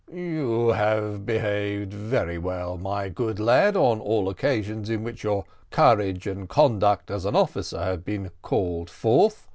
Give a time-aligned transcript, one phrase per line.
[0.11, 6.25] "You have behaved very well, my good lad, on all occasions in which your courage
[6.25, 9.47] and conduct, as an officer, have been called forth.